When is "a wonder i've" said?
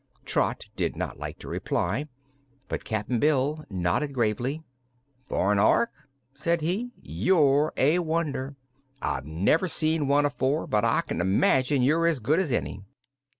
7.77-9.27